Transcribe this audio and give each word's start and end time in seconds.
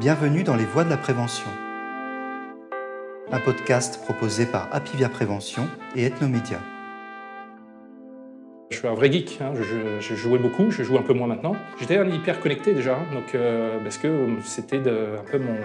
Bienvenue 0.00 0.44
dans 0.44 0.56
Les 0.56 0.64
Voies 0.64 0.84
de 0.84 0.88
la 0.88 0.96
Prévention, 0.96 1.50
un 3.30 3.38
podcast 3.38 4.00
proposé 4.02 4.46
par 4.46 4.66
Apivia 4.72 5.10
Prévention 5.10 5.68
et 5.94 6.06
Ethnomédia. 6.06 6.58
Je 8.70 8.78
suis 8.78 8.88
un 8.88 8.94
vrai 8.94 9.12
geek, 9.12 9.40
hein. 9.42 9.52
je, 10.00 10.14
jouais 10.14 10.38
beaucoup, 10.38 10.70
je 10.70 10.82
joue 10.84 10.96
un 10.96 11.02
peu 11.02 11.12
moins 11.12 11.26
maintenant. 11.26 11.54
J'étais 11.78 11.96
hyper 11.96 12.40
connecté 12.40 12.72
déjà, 12.72 12.96
donc, 13.12 13.34
euh, 13.34 13.78
parce 13.82 13.98
que 13.98 14.08
c'était 14.42 14.78
un 14.78 15.30
peu 15.30 15.38
mon, 15.38 15.56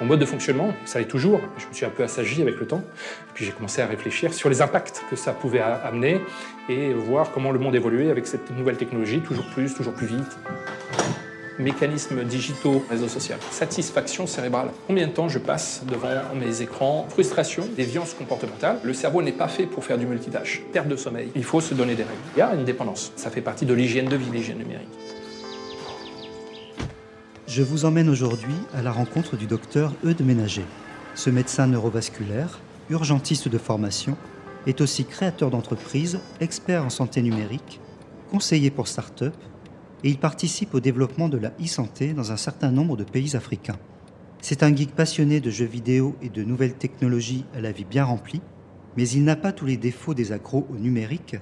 mon, 0.00 0.06
mode 0.06 0.20
de 0.20 0.26
fonctionnement, 0.26 0.74
ça 0.84 0.98
l'est 0.98 1.06
toujours. 1.06 1.40
Je 1.56 1.66
me 1.66 1.72
suis 1.72 1.86
un 1.86 1.90
peu 1.90 2.02
assagi 2.02 2.42
avec 2.42 2.60
le 2.60 2.66
temps, 2.66 2.82
et 2.82 3.32
puis 3.32 3.46
j'ai 3.46 3.52
commencé 3.52 3.80
à 3.80 3.86
réfléchir 3.86 4.34
sur 4.34 4.50
les 4.50 4.60
impacts 4.60 5.02
que 5.08 5.16
ça 5.16 5.32
pouvait 5.32 5.62
amener 5.62 6.20
et 6.68 6.92
voir 6.92 7.30
comment 7.32 7.50
le 7.50 7.58
monde 7.58 7.74
évoluait 7.74 8.10
avec 8.10 8.26
cette 8.26 8.50
nouvelle 8.50 8.76
technologie, 8.76 9.20
toujours 9.20 9.46
plus, 9.46 9.74
toujours 9.74 9.94
plus 9.94 10.08
vite 10.08 10.36
mécanismes 11.58 12.24
digitaux, 12.24 12.84
réseau 12.88 13.08
social, 13.08 13.38
satisfaction 13.50 14.26
cérébrale. 14.26 14.70
Combien 14.86 15.06
de 15.06 15.12
temps 15.12 15.28
je 15.28 15.38
passe 15.38 15.82
devant 15.86 16.08
mes 16.34 16.62
écrans? 16.62 17.06
Frustration, 17.08 17.64
déviance 17.76 18.14
comportementale. 18.14 18.78
Le 18.82 18.94
cerveau 18.94 19.22
n'est 19.22 19.32
pas 19.32 19.48
fait 19.48 19.66
pour 19.66 19.84
faire 19.84 19.98
du 19.98 20.06
multitâche. 20.06 20.62
Perte 20.72 20.88
de 20.88 20.96
sommeil. 20.96 21.30
Il 21.34 21.44
faut 21.44 21.60
se 21.60 21.74
donner 21.74 21.94
des 21.94 22.02
règles. 22.02 22.20
Il 22.36 22.38
y 22.38 22.42
a 22.42 22.54
une 22.54 22.64
dépendance. 22.64 23.12
Ça 23.16 23.30
fait 23.30 23.40
partie 23.40 23.66
de 23.66 23.74
l'hygiène 23.74 24.08
de 24.08 24.16
vie, 24.16 24.30
l'hygiène 24.32 24.58
numérique. 24.58 24.88
Je 27.46 27.62
vous 27.62 27.84
emmène 27.84 28.08
aujourd'hui 28.08 28.54
à 28.74 28.82
la 28.82 28.92
rencontre 28.92 29.36
du 29.36 29.46
docteur 29.46 29.92
Eudes 30.04 30.24
Ménager. 30.24 30.64
Ce 31.14 31.28
médecin 31.28 31.66
neurovasculaire, 31.66 32.60
urgentiste 32.88 33.48
de 33.48 33.58
formation, 33.58 34.16
est 34.66 34.80
aussi 34.80 35.04
créateur 35.04 35.50
d'entreprise, 35.50 36.18
expert 36.40 36.84
en 36.84 36.90
santé 36.90 37.20
numérique, 37.20 37.80
conseiller 38.30 38.70
pour 38.70 38.88
start-up 38.88 39.34
et 40.04 40.10
il 40.10 40.18
participe 40.18 40.74
au 40.74 40.80
développement 40.80 41.28
de 41.28 41.38
la 41.38 41.52
e-santé 41.60 42.12
dans 42.12 42.32
un 42.32 42.36
certain 42.36 42.70
nombre 42.70 42.96
de 42.96 43.04
pays 43.04 43.36
africains. 43.36 43.78
C'est 44.40 44.64
un 44.64 44.74
geek 44.74 44.94
passionné 44.94 45.40
de 45.40 45.50
jeux 45.50 45.66
vidéo 45.66 46.16
et 46.20 46.28
de 46.28 46.42
nouvelles 46.42 46.74
technologies 46.74 47.44
à 47.54 47.60
la 47.60 47.70
vie 47.70 47.84
bien 47.84 48.04
remplie, 48.04 48.42
mais 48.96 49.08
il 49.08 49.22
n'a 49.22 49.36
pas 49.36 49.52
tous 49.52 49.66
les 49.66 49.76
défauts 49.76 50.14
des 50.14 50.32
accros 50.32 50.66
au 50.70 50.76
numérique, 50.76 51.36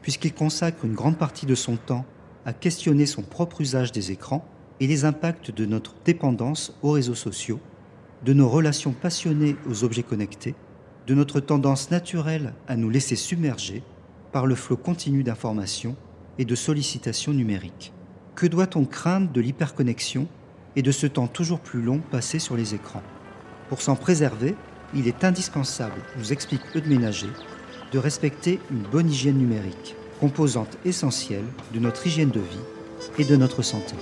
puisqu'il 0.00 0.32
consacre 0.32 0.84
une 0.84 0.94
grande 0.94 1.18
partie 1.18 1.46
de 1.46 1.54
son 1.54 1.76
temps 1.76 2.06
à 2.46 2.54
questionner 2.54 3.04
son 3.04 3.22
propre 3.22 3.60
usage 3.60 3.92
des 3.92 4.10
écrans 4.12 4.44
et 4.80 4.86
les 4.86 5.04
impacts 5.04 5.50
de 5.50 5.66
notre 5.66 5.94
dépendance 6.04 6.74
aux 6.82 6.92
réseaux 6.92 7.14
sociaux, 7.14 7.60
de 8.24 8.32
nos 8.32 8.48
relations 8.48 8.92
passionnées 8.92 9.56
aux 9.68 9.84
objets 9.84 10.02
connectés, 10.02 10.54
de 11.06 11.14
notre 11.14 11.40
tendance 11.40 11.90
naturelle 11.90 12.54
à 12.66 12.76
nous 12.76 12.88
laisser 12.88 13.16
submerger 13.16 13.82
par 14.32 14.46
le 14.46 14.54
flot 14.54 14.76
continu 14.76 15.22
d'informations 15.22 15.96
et 16.38 16.44
de 16.44 16.54
sollicitations 16.54 17.32
numériques. 17.32 17.92
Que 18.38 18.46
doit-on 18.46 18.84
craindre 18.84 19.32
de 19.32 19.40
l'hyperconnexion 19.40 20.28
et 20.76 20.82
de 20.82 20.92
ce 20.92 21.08
temps 21.08 21.26
toujours 21.26 21.58
plus 21.58 21.82
long 21.82 21.98
passé 21.98 22.38
sur 22.38 22.56
les 22.56 22.72
écrans? 22.72 23.02
Pour 23.68 23.82
s'en 23.82 23.96
préserver, 23.96 24.54
il 24.94 25.08
est 25.08 25.24
indispensable, 25.24 26.00
nous 26.16 26.32
explique 26.32 26.60
Eudes 26.76 26.86
Ménager, 26.86 27.30
de 27.90 27.98
respecter 27.98 28.60
une 28.70 28.82
bonne 28.82 29.10
hygiène 29.10 29.38
numérique, 29.38 29.96
composante 30.20 30.78
essentielle 30.84 31.46
de 31.74 31.80
notre 31.80 32.06
hygiène 32.06 32.30
de 32.30 32.38
vie 32.38 32.62
et 33.18 33.24
de 33.24 33.34
notre 33.34 33.62
santé. 33.62 33.96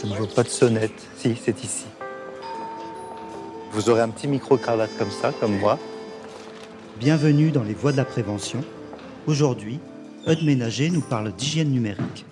Je 0.00 0.06
ne 0.06 0.14
vois 0.14 0.28
pas 0.28 0.44
de 0.44 0.48
sonnette. 0.48 1.08
Si, 1.16 1.34
c'est 1.34 1.64
ici. 1.64 1.86
Vous 3.72 3.90
aurez 3.90 4.02
un 4.02 4.10
petit 4.10 4.28
micro-cravate 4.28 4.96
comme 4.96 5.10
ça, 5.10 5.32
comme 5.40 5.58
moi. 5.58 5.76
Bienvenue 7.00 7.50
dans 7.50 7.64
les 7.64 7.74
voies 7.74 7.90
de 7.90 7.96
la 7.96 8.04
prévention. 8.04 8.62
Aujourd'hui, 9.26 9.80
Eudes 10.28 10.44
Ménager 10.44 10.90
nous 10.90 11.00
parle 11.00 11.32
d'hygiène 11.32 11.72
numérique. 11.72 12.24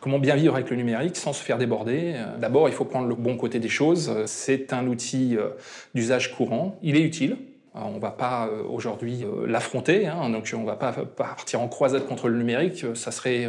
Comment 0.00 0.20
bien 0.20 0.36
vivre 0.36 0.54
avec 0.54 0.70
le 0.70 0.76
numérique 0.76 1.16
sans 1.16 1.32
se 1.32 1.42
faire 1.42 1.58
déborder 1.58 2.14
euh, 2.14 2.36
D'abord, 2.38 2.68
il 2.68 2.74
faut 2.74 2.84
prendre 2.84 3.08
le 3.08 3.14
bon 3.16 3.36
côté 3.36 3.58
des 3.58 3.68
choses. 3.68 4.12
C'est 4.26 4.72
un 4.72 4.86
outil 4.86 5.36
euh, 5.36 5.50
d'usage 5.94 6.36
courant. 6.36 6.78
Il 6.82 6.96
est 6.96 7.02
utile. 7.02 7.36
On 7.74 7.92
ne 7.92 8.00
va 8.00 8.10
pas 8.10 8.48
euh, 8.48 8.62
aujourd'hui 8.62 9.24
l'affronter, 9.46 10.06
hein, 10.06 10.30
donc 10.30 10.50
on 10.54 10.60
ne 10.60 10.66
va 10.66 10.76
pas 10.76 10.92
partir 10.92 11.60
en 11.60 11.68
croisade 11.68 12.06
contre 12.06 12.28
le 12.28 12.36
numérique, 12.36 12.84
ça 12.94 13.12
serait 13.12 13.48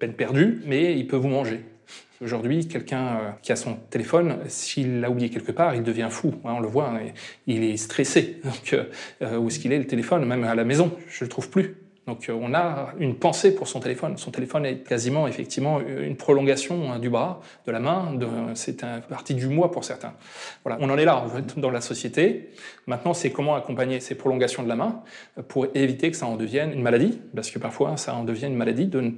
peine 0.00 0.14
perdue, 0.14 0.60
mais 0.66 0.98
il 0.98 1.06
peut 1.06 1.16
vous 1.16 1.28
manger. 1.28 1.60
Aujourd'hui, 2.20 2.66
quelqu'un 2.66 3.36
qui 3.42 3.52
a 3.52 3.56
son 3.56 3.74
téléphone, 3.90 4.38
s'il 4.48 5.00
l'a 5.00 5.08
oublié 5.08 5.30
quelque 5.30 5.52
part, 5.52 5.76
il 5.76 5.84
devient 5.84 6.08
fou. 6.10 6.34
Hein, 6.44 6.54
on 6.56 6.60
le 6.60 6.66
voit, 6.66 6.88
hein, 6.88 7.00
il 7.46 7.62
est 7.62 7.76
stressé. 7.76 8.40
Où 9.22 9.46
est-ce 9.46 9.60
qu'il 9.60 9.72
est 9.72 9.78
le 9.78 9.86
téléphone 9.86 10.24
Même 10.24 10.42
à 10.42 10.54
la 10.54 10.64
maison, 10.64 10.90
je 11.08 11.22
ne 11.22 11.26
le 11.26 11.30
trouve 11.30 11.48
plus. 11.48 11.76
Donc 12.10 12.28
euh, 12.28 12.32
on 12.32 12.54
a 12.54 12.92
une 12.98 13.14
pensée 13.14 13.54
pour 13.54 13.68
son 13.68 13.78
téléphone. 13.78 14.18
Son 14.18 14.32
téléphone 14.32 14.66
est 14.66 14.78
quasiment 14.78 15.28
effectivement 15.28 15.78
une 15.80 16.16
prolongation 16.16 16.92
hein, 16.92 16.98
du 16.98 17.08
bras, 17.08 17.40
de 17.66 17.70
la 17.70 17.78
main. 17.78 18.18
C'est 18.54 18.82
une 18.82 19.00
partie 19.08 19.34
du 19.34 19.46
moi 19.46 19.70
pour 19.70 19.84
certains. 19.84 20.14
Voilà, 20.64 20.76
on 20.80 20.90
en 20.90 20.98
est 20.98 21.04
là 21.04 21.24
dans 21.56 21.70
la 21.70 21.80
société. 21.80 22.50
Maintenant, 22.88 23.14
c'est 23.14 23.30
comment 23.30 23.54
accompagner 23.54 24.00
ces 24.00 24.16
prolongations 24.16 24.64
de 24.64 24.68
la 24.68 24.74
main 24.74 25.02
pour 25.46 25.68
éviter 25.76 26.10
que 26.10 26.16
ça 26.16 26.26
en 26.26 26.34
devienne 26.34 26.72
une 26.72 26.82
maladie, 26.82 27.20
parce 27.32 27.52
que 27.52 27.60
parfois 27.60 27.96
ça 27.96 28.12
en 28.16 28.24
devient 28.24 28.46
une 28.46 28.56
maladie 28.56 28.86
de 28.86 29.00
ne 29.00 29.10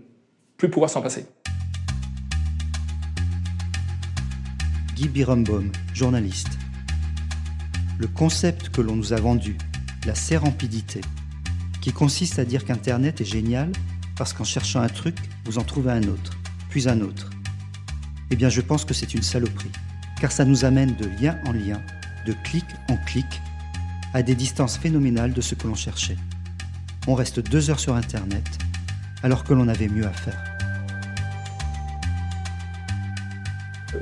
plus 0.58 0.68
pouvoir 0.68 0.90
s'en 0.90 1.00
passer. 1.00 1.24
Guy 4.96 5.08
Birumbaum, 5.08 5.72
journaliste. 5.94 6.58
Le 7.98 8.06
concept 8.06 8.68
que 8.68 8.82
l'on 8.82 8.96
nous 8.96 9.14
a 9.14 9.16
vendu, 9.16 9.56
la 10.06 10.14
sérampidité, 10.14 11.00
qui 11.82 11.92
consiste 11.92 12.38
à 12.38 12.44
dire 12.44 12.64
qu'Internet 12.64 13.20
est 13.20 13.26
génial 13.26 13.70
parce 14.16 14.32
qu'en 14.32 14.44
cherchant 14.44 14.80
un 14.80 14.88
truc, 14.88 15.16
vous 15.44 15.58
en 15.58 15.64
trouvez 15.64 15.90
un 15.90 16.04
autre, 16.04 16.32
puis 16.70 16.88
un 16.88 17.00
autre. 17.00 17.28
Eh 18.30 18.36
bien, 18.36 18.48
je 18.48 18.60
pense 18.60 18.84
que 18.84 18.94
c'est 18.94 19.14
une 19.14 19.22
saloperie, 19.22 19.72
car 20.20 20.30
ça 20.30 20.44
nous 20.44 20.64
amène 20.64 20.94
de 20.94 21.06
lien 21.20 21.38
en 21.44 21.52
lien, 21.52 21.82
de 22.24 22.34
clic 22.44 22.64
en 22.88 22.96
clic, 22.98 23.26
à 24.14 24.22
des 24.22 24.36
distances 24.36 24.78
phénoménales 24.78 25.32
de 25.32 25.40
ce 25.40 25.56
que 25.56 25.66
l'on 25.66 25.74
cherchait. 25.74 26.16
On 27.08 27.14
reste 27.14 27.40
deux 27.40 27.68
heures 27.68 27.80
sur 27.80 27.96
Internet, 27.96 28.46
alors 29.24 29.42
que 29.42 29.52
l'on 29.52 29.66
avait 29.66 29.88
mieux 29.88 30.06
à 30.06 30.12
faire. 30.12 30.44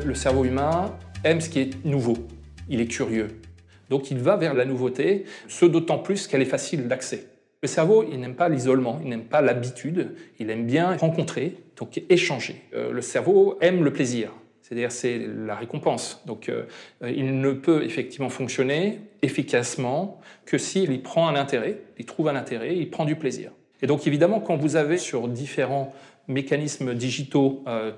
Le 0.04 0.14
cerveau 0.14 0.44
humain 0.44 0.94
aime 1.24 1.40
ce 1.40 1.48
qui 1.48 1.60
est 1.60 1.84
nouveau, 1.84 2.28
il 2.68 2.80
est 2.80 2.88
curieux. 2.88 3.40
Donc 3.88 4.10
il 4.10 4.18
va 4.18 4.36
vers 4.36 4.52
la 4.52 4.66
nouveauté, 4.66 5.24
ce 5.48 5.64
d'autant 5.64 5.98
plus 5.98 6.26
qu'elle 6.26 6.42
est 6.42 6.44
facile 6.44 6.86
d'accès. 6.86 7.26
Le 7.62 7.68
cerveau, 7.68 8.04
il 8.10 8.18
n'aime 8.20 8.36
pas 8.36 8.48
l'isolement, 8.48 9.00
il 9.02 9.10
n'aime 9.10 9.24
pas 9.24 9.42
l'habitude, 9.42 10.14
il 10.38 10.48
aime 10.48 10.66
bien 10.66 10.96
rencontrer, 10.96 11.56
donc 11.76 12.02
échanger. 12.08 12.62
Euh, 12.72 12.90
le 12.90 13.02
cerveau 13.02 13.58
aime 13.60 13.84
le 13.84 13.92
plaisir, 13.92 14.32
c'est-à-dire 14.62 14.90
c'est 14.90 15.18
la 15.18 15.54
récompense. 15.56 16.22
Donc 16.24 16.48
euh, 16.48 16.64
il 17.02 17.38
ne 17.38 17.52
peut 17.52 17.84
effectivement 17.84 18.30
fonctionner 18.30 19.00
efficacement 19.20 20.20
que 20.46 20.56
s'il 20.56 20.90
y 20.92 20.98
prend 20.98 21.28
un 21.28 21.34
intérêt, 21.34 21.82
il 21.98 22.06
trouve 22.06 22.28
un 22.28 22.36
intérêt, 22.36 22.74
il 22.74 22.88
prend 22.88 23.04
du 23.04 23.16
plaisir. 23.16 23.52
Et 23.82 23.86
donc 23.86 24.06
évidemment, 24.06 24.40
quand 24.40 24.56
vous 24.56 24.76
avez 24.76 24.96
sur 24.96 25.28
différents 25.28 25.92
mécanismes 26.28 26.94
digitaux 26.94 27.62
euh, 27.66 27.92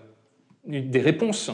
des 0.66 1.00
réponses 1.00 1.52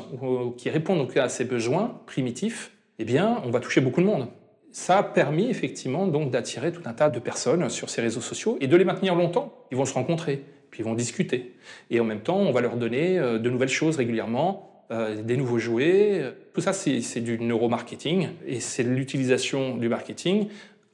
qui 0.56 0.70
répondent 0.70 1.10
à 1.16 1.28
ces 1.28 1.44
besoins 1.44 2.00
primitifs, 2.06 2.72
eh 2.98 3.04
bien, 3.04 3.42
on 3.44 3.50
va 3.50 3.60
toucher 3.60 3.80
beaucoup 3.80 4.00
de 4.00 4.06
monde 4.06 4.28
ça 4.72 4.98
a 4.98 5.02
permis 5.02 5.48
effectivement 5.48 6.06
donc 6.06 6.30
d'attirer 6.30 6.72
tout 6.72 6.82
un 6.84 6.92
tas 6.92 7.10
de 7.10 7.18
personnes 7.18 7.68
sur 7.68 7.90
ces 7.90 8.00
réseaux 8.00 8.20
sociaux 8.20 8.58
et 8.60 8.66
de 8.66 8.76
les 8.76 8.84
maintenir 8.84 9.14
longtemps. 9.14 9.52
Ils 9.70 9.76
vont 9.76 9.84
se 9.84 9.94
rencontrer, 9.94 10.44
puis 10.70 10.80
ils 10.80 10.84
vont 10.84 10.94
discuter. 10.94 11.54
Et 11.90 12.00
en 12.00 12.04
même 12.04 12.20
temps, 12.20 12.38
on 12.38 12.52
va 12.52 12.60
leur 12.60 12.76
donner 12.76 13.18
euh, 13.18 13.38
de 13.38 13.50
nouvelles 13.50 13.68
choses 13.68 13.96
régulièrement, 13.96 14.84
euh, 14.90 15.22
des 15.22 15.36
nouveaux 15.36 15.58
jouets. 15.58 16.22
Tout 16.54 16.60
ça, 16.60 16.72
c'est 16.72 17.20
du 17.20 17.38
neuromarketing 17.38 18.28
et 18.46 18.60
c'est 18.60 18.82
l'utilisation 18.82 19.76
du 19.76 19.88
marketing 19.88 20.48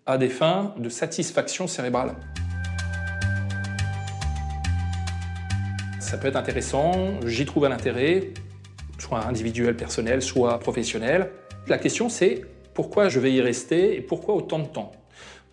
à 0.07 0.19
des 0.19 0.29
fins 0.29 0.75
de 0.79 0.89
satisfaction 0.89 1.67
cérébrale. 1.67 2.15
Ça 6.01 6.19
peut 6.19 6.29
être 6.29 6.37
intéressant, 6.37 6.93
j'y 7.27 7.45
trouve 7.45 7.65
un 7.65 7.73
intérêt, 7.73 8.31
soit 8.99 9.25
individuel, 9.27 9.77
personnel, 9.77 10.23
soit 10.23 10.59
professionnel. 10.59 11.31
La 11.67 11.79
question, 11.79 12.09
c'est 12.09 12.43
pourquoi 12.75 13.09
je 13.09 13.21
vais 13.21 13.33
y 13.33 13.41
rester 13.41 13.97
et 13.97 14.01
pourquoi 14.01 14.35
autant 14.35 14.59
de 14.59 14.67
temps 14.67 14.93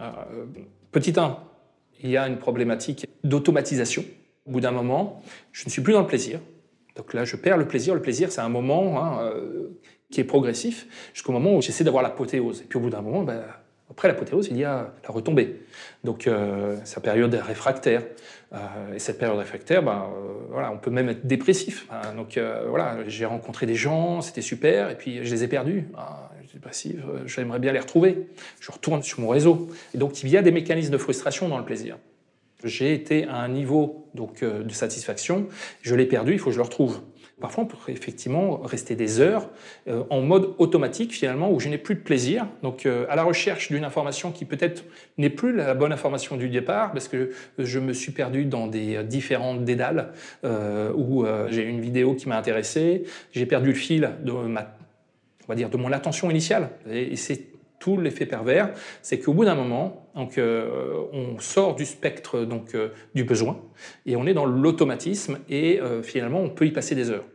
euh, 0.01 0.12
Petit 0.91 1.13
1, 1.18 1.38
il 2.03 2.09
y 2.09 2.18
a 2.18 2.27
une 2.27 2.38
problématique 2.38 3.06
d'automatisation. 3.23 4.03
Au 4.45 4.51
bout 4.51 4.59
d'un 4.59 4.71
moment, 4.71 5.21
je 5.51 5.65
ne 5.65 5.69
suis 5.69 5.81
plus 5.81 5.94
dans 5.94 6.01
le 6.01 6.07
plaisir. 6.07 6.39
Donc 6.95 7.13
là, 7.13 7.23
je 7.23 7.35
perds 7.35 7.57
le 7.57 7.68
plaisir. 7.68 7.94
Le 7.94 8.01
plaisir, 8.01 8.31
c'est 8.31 8.41
un 8.41 8.50
moment 8.50 9.01
hein, 9.01 9.21
euh, 9.21 9.79
qui 10.09 10.19
est 10.19 10.25
progressif 10.25 10.88
jusqu'au 11.13 11.31
moment 11.31 11.56
où 11.56 11.62
j'essaie 11.62 11.83
d'avoir 11.83 12.03
l'apothéose. 12.03 12.62
Et 12.62 12.65
puis 12.65 12.77
au 12.77 12.81
bout 12.81 12.89
d'un 12.89 13.01
moment, 13.01 13.24
ben, 13.24 13.44
après 13.91 14.07
l'apothéose, 14.07 14.47
il 14.49 14.57
y 14.57 14.63
a 14.63 14.93
la 15.03 15.09
retombée. 15.09 15.61
Donc, 16.05 16.25
euh, 16.25 16.77
sa 16.85 17.01
période 17.01 17.33
réfractaire. 17.35 18.03
Euh, 18.53 18.57
et 18.95 18.99
cette 18.99 19.19
période 19.19 19.38
réfractaire, 19.38 19.83
ben, 19.83 20.05
euh, 20.15 20.47
voilà, 20.49 20.71
on 20.71 20.77
peut 20.77 20.91
même 20.91 21.09
être 21.09 21.27
dépressif. 21.27 21.88
Hein. 21.91 22.13
donc, 22.15 22.39
voilà, 22.67 22.97
j'ai 23.07 23.25
rencontré 23.25 23.65
des 23.65 23.75
gens, 23.75 24.21
c'était 24.21 24.41
super, 24.41 24.89
et 24.89 24.95
puis 24.95 25.25
je 25.25 25.31
les 25.31 25.43
ai 25.43 25.47
perdus. 25.47 25.88
Ah, 25.97 26.29
dépressif, 26.53 26.97
j'aimerais 27.25 27.59
bien 27.59 27.71
les 27.71 27.79
retrouver. 27.79 28.27
Je 28.59 28.71
retourne 28.71 29.03
sur 29.03 29.19
mon 29.21 29.29
réseau. 29.29 29.69
Et 29.93 29.97
donc, 29.97 30.23
il 30.23 30.29
y 30.29 30.38
a 30.38 30.41
des 30.41 30.51
mécanismes 30.51 30.91
de 30.91 30.97
frustration 30.97 31.47
dans 31.47 31.57
le 31.57 31.65
plaisir. 31.65 31.97
J'ai 32.63 32.93
été 32.93 33.25
à 33.25 33.38
un 33.38 33.47
niveau 33.47 34.09
donc, 34.13 34.43
de 34.43 34.73
satisfaction, 34.73 35.47
je 35.81 35.95
l'ai 35.95 36.05
perdu, 36.05 36.33
il 36.33 36.39
faut 36.39 36.47
que 36.47 36.51
je 36.51 36.57
le 36.57 36.63
retrouve. 36.63 37.01
Parfois, 37.41 37.63
on 37.63 37.67
peut 37.67 37.91
effectivement 37.91 38.57
rester 38.57 38.95
des 38.95 39.19
heures 39.19 39.49
euh, 39.88 40.03
en 40.11 40.21
mode 40.21 40.53
automatique, 40.59 41.11
finalement, 41.11 41.51
où 41.51 41.59
je 41.59 41.69
n'ai 41.69 41.79
plus 41.79 41.95
de 41.95 41.99
plaisir. 41.99 42.45
Donc, 42.61 42.85
euh, 42.85 43.07
à 43.09 43.15
la 43.15 43.23
recherche 43.23 43.71
d'une 43.71 43.83
information 43.83 44.31
qui 44.31 44.45
peut-être 44.45 44.85
n'est 45.17 45.31
plus 45.31 45.53
la 45.53 45.73
bonne 45.73 45.91
information 45.91 46.38
du 46.38 46.49
départ, 46.49 46.91
parce 46.91 47.07
que 47.07 47.31
je 47.57 47.79
me 47.79 47.93
suis 47.93 48.11
perdu 48.11 48.45
dans 48.45 48.67
des 48.67 49.03
différentes 49.03 49.65
dédales, 49.65 50.13
euh, 50.45 50.93
où 50.93 51.25
j'ai 51.49 51.63
une 51.63 51.81
vidéo 51.81 52.13
qui 52.13 52.29
m'a 52.29 52.38
intéressé, 52.38 53.03
j'ai 53.31 53.47
perdu 53.47 53.69
le 53.69 53.73
fil 53.73 54.11
de 54.23 54.31
ma, 54.31 54.75
on 55.43 55.47
va 55.47 55.55
dire, 55.55 55.69
de 55.69 55.77
mon 55.77 55.91
attention 55.91 56.29
initiale. 56.29 56.69
Et, 56.91 57.15
c'est 57.15 57.47
tout 57.79 57.97
l'effet 57.97 58.27
pervers, 58.27 58.69
c'est 59.01 59.17
qu'au 59.17 59.33
bout 59.33 59.45
d'un 59.45 59.55
moment, 59.55 60.07
donc, 60.13 60.39
on 60.39 61.39
sort 61.39 61.73
du 61.73 61.85
spectre 61.85 62.41
donc, 62.41 62.77
du 63.15 63.23
besoin 63.23 63.59
et 64.05 64.15
on 64.15 64.27
est 64.27 64.35
dans 64.35 64.45
l'automatisme 64.45 65.39
et 65.49 65.79
finalement 66.03 66.41
on 66.41 66.49
peut 66.49 66.67
y 66.67 66.71
passer 66.71 66.93
des 66.93 67.09
heures. 67.09 67.25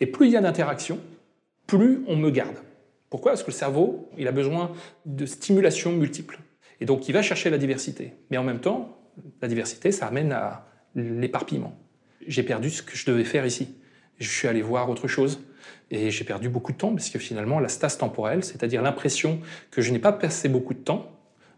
Et 0.00 0.06
plus 0.06 0.26
il 0.26 0.32
y 0.32 0.36
a 0.36 0.40
d'interactions, 0.40 0.98
plus 1.66 2.02
on 2.06 2.16
me 2.16 2.30
garde. 2.30 2.56
Pourquoi? 3.10 3.32
Parce 3.32 3.42
que 3.42 3.50
le 3.50 3.56
cerveau, 3.56 4.08
il 4.16 4.28
a 4.28 4.32
besoin 4.32 4.72
de 5.04 5.26
stimulation 5.26 5.92
multiples. 5.92 6.40
Et 6.80 6.86
donc, 6.86 7.08
il 7.08 7.12
va 7.12 7.22
chercher 7.22 7.50
la 7.50 7.58
diversité. 7.58 8.14
Mais 8.30 8.38
en 8.38 8.44
même 8.44 8.60
temps, 8.60 8.98
la 9.42 9.48
diversité, 9.48 9.92
ça 9.92 10.06
amène 10.06 10.32
à 10.32 10.66
l'éparpillement. 10.94 11.76
J'ai 12.26 12.42
perdu 12.42 12.70
ce 12.70 12.82
que 12.82 12.96
je 12.96 13.06
devais 13.06 13.24
faire 13.24 13.44
ici. 13.44 13.74
Je 14.18 14.28
suis 14.28 14.48
allé 14.48 14.62
voir 14.62 14.88
autre 14.88 15.08
chose. 15.08 15.40
Et 15.90 16.10
j'ai 16.10 16.24
perdu 16.24 16.48
beaucoup 16.48 16.72
de 16.72 16.76
temps, 16.78 16.90
parce 16.90 17.10
que 17.10 17.18
finalement, 17.18 17.58
la 17.58 17.68
stase 17.68 17.98
temporelle, 17.98 18.44
c'est-à-dire 18.44 18.80
l'impression 18.80 19.40
que 19.70 19.82
je 19.82 19.92
n'ai 19.92 19.98
pas 19.98 20.12
passé 20.12 20.48
beaucoup 20.48 20.72
de 20.72 20.78
temps, 20.78 21.10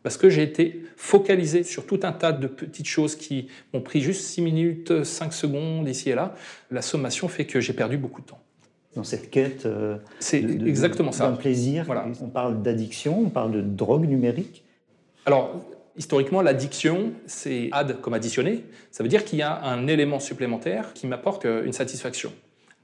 parce 0.03 0.17
que 0.17 0.29
j'ai 0.29 0.43
été 0.43 0.85
focalisé 0.97 1.63
sur 1.63 1.87
tout 1.87 2.01
un 2.03 2.13
tas 2.13 2.33
de 2.33 2.47
petites 2.47 2.87
choses 2.87 3.17
qui 3.17 3.49
m'ont 3.73 3.81
pris 3.81 4.01
juste 4.01 4.23
6 4.23 4.43
minutes, 4.43 5.05
5 5.05 5.33
secondes 5.33 5.89
ici 5.89 6.11
et 6.11 6.15
là. 6.15 6.35
La 6.71 6.83
sommation 6.83 7.29
fait 7.29 7.47
que 7.47 7.61
j'ai 7.61 7.73
perdu 7.73 7.97
beaucoup 7.97 8.21
de 8.21 8.27
temps. 8.27 8.41
Dans 8.95 9.05
cette 9.05 9.31
quête 9.31 9.65
euh, 9.65 9.97
c'est 10.19 10.43
exactement 10.43 11.13
ça. 11.13 11.29
d'un 11.29 11.37
plaisir, 11.37 11.87
on 12.21 12.29
parle 12.29 12.63
d'addiction, 12.63 13.21
on 13.21 13.31
parle 13.31 13.53
de 13.53 13.63
drogue 13.63 14.07
numérique. 14.07 14.65
Alors, 15.25 15.65
historiquement, 15.97 16.43
l'addiction, 16.43 17.13
c'est 17.27 17.69
add 17.73 18.01
comme 18.01 18.13
additionner. 18.13 18.65
Ça 18.91 19.03
veut 19.03 19.09
dire 19.09 19.25
qu'il 19.25 19.39
y 19.39 19.43
a 19.43 19.63
un 19.65 19.87
élément 19.87 20.21
supplémentaire 20.21 20.93
qui 20.95 21.07
m'apporte 21.07 21.47
euh, 21.47 21.65
une 21.65 21.73
satisfaction. 21.73 22.33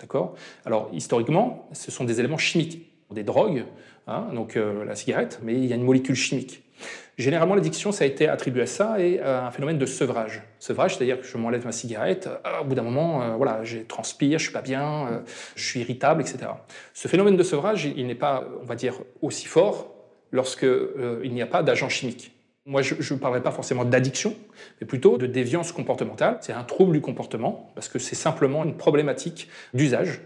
D'accord? 0.00 0.35
Alors, 0.65 0.88
historiquement, 0.93 1.69
ce 1.73 1.91
sont 1.91 2.05
des 2.05 2.20
éléments 2.20 2.38
chimiques, 2.38 2.88
des 3.12 3.25
drogues, 3.25 3.65
hein, 4.06 4.29
donc 4.32 4.56
euh, 4.56 4.85
la 4.85 4.94
cigarette, 4.94 5.41
mais 5.43 5.55
il 5.55 5.67
y 5.67 5.73
a 5.73 5.76
une 5.76 5.82
molécule 5.82 6.15
chimique. 6.15 6.62
Généralement, 7.19 7.57
l'addiction, 7.57 7.91
ça 7.91 8.05
a 8.05 8.07
été 8.07 8.29
attribué 8.29 8.63
à 8.63 8.67
ça 8.67 9.01
et 9.01 9.19
à 9.19 9.47
un 9.47 9.51
phénomène 9.51 9.77
de 9.77 9.87
sevrage. 9.87 10.43
Sevrage, 10.61 10.97
c'est-à-dire 10.97 11.21
que 11.21 11.27
je 11.27 11.37
m'enlève 11.37 11.65
ma 11.65 11.73
cigarette, 11.73 12.29
euh, 12.47 12.61
au 12.61 12.65
bout 12.65 12.77
d'un 12.77 12.83
moment, 12.83 13.23
euh, 13.23 13.35
voilà, 13.35 13.65
je 13.65 13.79
transpire, 13.79 14.39
je 14.39 14.45
suis 14.45 14.53
pas 14.53 14.63
bien, 14.63 15.09
euh, 15.09 15.21
je 15.57 15.65
suis 15.65 15.81
irritable, 15.81 16.23
etc. 16.23 16.51
Ce 16.95 17.09
phénomène 17.09 17.37
de 17.37 17.43
sevrage, 17.43 17.87
il, 17.97 18.07
n'est 18.07 18.15
pas, 18.15 18.45
on 18.63 18.65
va 18.65 18.77
dire, 18.77 18.95
aussi 19.21 19.47
fort 19.47 19.93
lorsque 20.31 20.67
il 21.25 21.33
n'y 21.33 21.43
a 21.43 21.47
pas 21.47 21.63
d'agent 21.65 21.89
chimique. 21.89 22.33
Moi, 22.67 22.83
je 22.83 23.15
ne 23.15 23.19
parlerai 23.19 23.43
pas 23.43 23.51
forcément 23.51 23.85
d'addiction, 23.85 24.37
mais 24.81 24.87
plutôt 24.87 25.17
de 25.17 25.27
déviance 25.27 25.73
comportementale. 25.73 26.39
C'est 26.43 26.53
un 26.53 26.65
trouble 26.65 26.93
du 26.93 27.01
comportement, 27.01 27.73
parce 27.75 27.89
que 27.89 27.99
c'est 27.99 28.15
simplement 28.15 28.63
une 28.63 28.77
problématique 28.77 29.49
d'usage. 29.73 30.21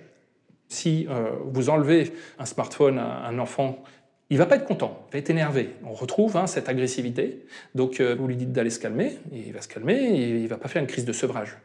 Si 0.69 1.07
vous 1.45 1.71
enlevez 1.71 2.13
un 2.41 2.45
smartphone 2.45 2.99
à 2.99 3.27
un 3.29 3.39
enfant 3.39 3.85
il 4.33 4.39
va 4.39 4.47
pas 4.47 4.57
être 4.57 4.65
content, 4.65 5.05
il 5.11 5.13
va 5.13 5.19
être 5.19 5.29
énervé. 5.29 5.75
On 5.85 5.93
retrouve 5.93 6.39
hein, 6.39 6.47
cette 6.47 6.71
agressivité. 6.71 7.45
Donc 7.75 8.01
euh, 8.01 8.17
vous 8.19 8.27
lui 8.27 8.35
dites 8.35 8.51
d'aller 8.51 8.71
se 8.71 8.81
calmer, 8.81 9.19
il 9.31 9.53
va 9.53 9.61
se 9.61 9.69
calmer, 9.69 9.93
et 9.95 10.39
il 10.39 10.49
va 10.49 10.57
pas 10.57 10.69
faire 10.69 10.81
une 10.81 10.89
crise 10.89 11.05
de 11.05 11.13
sevrage. 11.13 11.59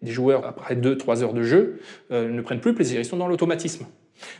Les 0.00 0.12
joueurs, 0.12 0.46
après 0.46 0.76
2-3 0.76 1.24
heures 1.24 1.34
de 1.34 1.42
jeu, 1.42 1.80
euh, 2.12 2.28
ne 2.30 2.40
prennent 2.42 2.60
plus 2.60 2.74
plaisir, 2.74 3.00
ils 3.00 3.04
sont 3.04 3.16
dans 3.16 3.26
l'automatisme. 3.26 3.86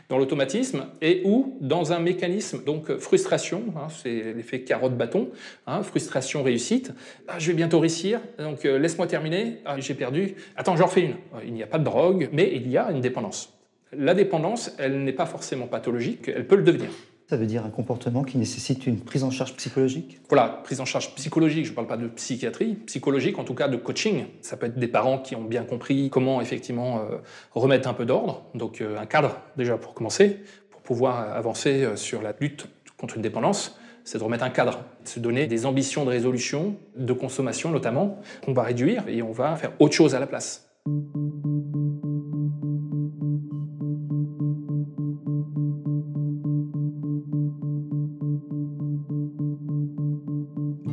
Dans 0.08 0.16
l'automatisme 0.16 0.86
et 1.02 1.22
ou 1.24 1.58
dans 1.60 1.92
un 1.92 1.98
mécanisme, 1.98 2.62
donc 2.62 2.88
euh, 2.88 2.98
frustration, 2.98 3.64
hein, 3.74 3.88
c'est 3.88 4.32
l'effet 4.34 4.60
carotte-bâton, 4.60 5.30
hein, 5.66 5.82
frustration 5.82 6.44
réussite. 6.44 6.92
Ah, 7.26 7.40
je 7.40 7.48
vais 7.48 7.54
bientôt 7.54 7.80
réussir, 7.80 8.20
donc 8.38 8.62
laisse-moi 8.62 9.08
terminer, 9.08 9.58
ah, 9.64 9.74
j'ai 9.80 9.94
perdu, 9.94 10.36
attends, 10.54 10.76
j'en 10.76 10.86
refais 10.86 11.02
une. 11.02 11.16
Il 11.44 11.52
n'y 11.52 11.64
a 11.64 11.66
pas 11.66 11.78
de 11.78 11.84
drogue, 11.84 12.28
mais 12.30 12.48
il 12.54 12.70
y 12.70 12.78
a 12.78 12.92
une 12.92 13.00
dépendance. 13.00 13.58
La 13.92 14.14
dépendance, 14.14 14.76
elle 14.78 15.02
n'est 15.02 15.12
pas 15.12 15.26
forcément 15.26 15.66
pathologique, 15.66 16.28
elle 16.28 16.46
peut 16.46 16.56
le 16.56 16.62
devenir. 16.62 16.90
Ça 17.28 17.36
veut 17.36 17.44
dire 17.44 17.66
un 17.66 17.68
comportement 17.68 18.24
qui 18.24 18.38
nécessite 18.38 18.86
une 18.86 19.00
prise 19.00 19.22
en 19.22 19.30
charge 19.30 19.54
psychologique? 19.54 20.18
Voilà, 20.30 20.62
prise 20.64 20.80
en 20.80 20.86
charge 20.86 21.14
psychologique, 21.14 21.66
je 21.66 21.70
ne 21.72 21.74
parle 21.74 21.86
pas 21.86 21.98
de 21.98 22.08
psychiatrie, 22.08 22.76
psychologique 22.86 23.38
en 23.38 23.44
tout 23.44 23.52
cas 23.52 23.68
de 23.68 23.76
coaching. 23.76 24.24
Ça 24.40 24.56
peut 24.56 24.64
être 24.64 24.78
des 24.78 24.88
parents 24.88 25.18
qui 25.18 25.36
ont 25.36 25.44
bien 25.44 25.64
compris 25.64 26.08
comment 26.08 26.40
effectivement 26.40 27.00
euh, 27.00 27.18
remettre 27.52 27.86
un 27.86 27.92
peu 27.92 28.06
d'ordre, 28.06 28.46
donc 28.54 28.80
euh, 28.80 28.98
un 28.98 29.04
cadre 29.04 29.42
déjà 29.58 29.76
pour 29.76 29.92
commencer, 29.92 30.38
pour 30.70 30.80
pouvoir 30.80 31.36
avancer 31.36 31.84
euh, 31.84 31.96
sur 31.96 32.22
la 32.22 32.32
lutte 32.40 32.66
contre 32.96 33.16
une 33.16 33.22
dépendance, 33.22 33.78
c'est 34.04 34.16
de 34.16 34.24
remettre 34.24 34.44
un 34.44 34.50
cadre, 34.50 34.82
de 35.04 35.08
se 35.10 35.20
donner 35.20 35.46
des 35.46 35.66
ambitions 35.66 36.06
de 36.06 36.10
résolution, 36.10 36.76
de 36.96 37.12
consommation 37.12 37.70
notamment, 37.70 38.22
qu'on 38.42 38.54
va 38.54 38.62
réduire 38.62 39.06
et 39.06 39.20
on 39.20 39.32
va 39.32 39.54
faire 39.56 39.72
autre 39.80 39.94
chose 39.94 40.14
à 40.14 40.18
la 40.18 40.26
place. 40.26 40.70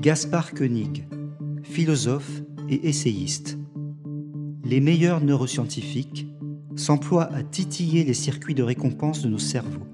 Gaspard 0.06 0.54
Koenig, 0.54 1.08
philosophe 1.64 2.44
et 2.70 2.88
essayiste. 2.88 3.58
Les 4.64 4.80
meilleurs 4.80 5.20
neuroscientifiques 5.20 6.28
s'emploient 6.76 7.34
à 7.34 7.42
titiller 7.42 8.04
les 8.04 8.14
circuits 8.14 8.54
de 8.54 8.62
récompense 8.62 9.24
de 9.24 9.30
nos 9.30 9.40
cerveaux. 9.40 9.88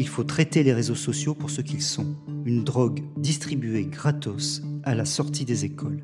Il 0.00 0.08
faut 0.08 0.24
traiter 0.24 0.64
les 0.64 0.72
réseaux 0.72 0.96
sociaux 0.96 1.36
pour 1.36 1.50
ce 1.50 1.60
qu'ils 1.60 1.82
sont, 1.82 2.16
une 2.44 2.64
drogue 2.64 3.04
distribuée 3.18 3.84
gratos 3.84 4.62
à 4.82 4.96
la 4.96 5.04
sortie 5.04 5.44
des 5.44 5.64
écoles. 5.64 6.02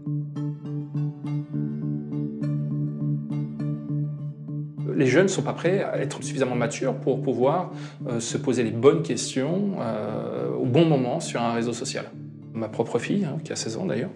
les 4.94 5.06
jeunes 5.08 5.24
ne 5.24 5.28
sont 5.28 5.42
pas 5.42 5.54
prêts 5.54 5.82
à 5.82 5.98
être 5.98 6.22
suffisamment 6.22 6.54
matures 6.54 6.94
pour 6.94 7.22
pouvoir 7.22 7.72
euh, 8.06 8.20
se 8.20 8.38
poser 8.38 8.62
les 8.62 8.70
bonnes 8.70 9.02
questions 9.02 9.72
euh, 9.80 10.54
au 10.54 10.66
bon 10.66 10.84
moment 10.84 11.18
sur 11.18 11.42
un 11.42 11.54
réseau 11.54 11.72
social 11.72 12.04
ma 12.54 12.68
propre 12.68 12.98
fille, 12.98 13.24
hein, 13.24 13.38
qui 13.44 13.52
a 13.52 13.56
16 13.56 13.76
ans 13.76 13.86
d'ailleurs. 13.86 14.10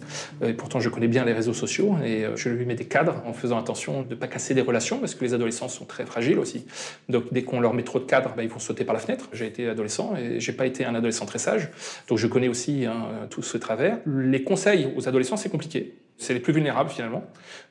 Et 0.45 0.53
pourtant, 0.53 0.81
je 0.81 0.89
connais 0.89 1.09
bien 1.09 1.25
les 1.25 1.33
réseaux 1.33 1.55
sociaux 1.55 1.97
et 2.05 2.25
euh, 2.25 2.37
je 2.37 2.49
lui 2.49 2.67
mets 2.67 2.75
des 2.75 2.85
cadres 2.85 3.23
en 3.27 3.33
faisant 3.33 3.59
attention 3.59 4.03
de 4.03 4.11
ne 4.11 4.15
pas 4.15 4.29
casser 4.29 4.55
des 4.55 4.61
relations 4.61 4.99
parce 4.99 5.15
que 5.15 5.25
les 5.25 5.35
adolescents 5.35 5.69
sont 5.69 5.85
très 5.85 6.05
fragiles 6.05 6.39
aussi. 6.39 6.67
Donc, 7.09 7.33
dès 7.33 7.43
qu'on 7.43 7.61
leur 7.61 7.75
met 7.75 7.83
trop 7.83 7.99
de 7.99 8.05
cadres, 8.05 8.35
bah, 8.37 8.43
ils 8.43 8.49
vont 8.49 8.59
sauter 8.59 8.85
par 8.85 8.95
la 8.95 9.01
fenêtre. 9.01 9.29
J'ai 9.33 9.47
été 9.47 9.69
adolescent 9.69 10.15
et 10.17 10.41
j'ai 10.41 10.53
pas 10.53 10.67
été 10.67 10.85
un 10.85 10.95
adolescent 10.95 11.27
très 11.27 11.39
sage. 11.39 11.71
Donc, 12.09 12.19
je 12.19 12.27
connais 12.27 12.49
aussi 12.49 12.85
hein, 12.85 13.09
tout 13.31 13.43
ce 13.43 13.57
travers. 13.59 13.99
Les 14.07 14.43
conseils 14.43 14.93
aux 14.97 15.09
adolescents, 15.09 15.37
c'est 15.37 15.51
compliqué. 15.51 15.97
C'est 16.19 16.35
les 16.35 16.41
plus 16.41 16.53
vulnérables 16.53 16.91
finalement. 16.91 17.25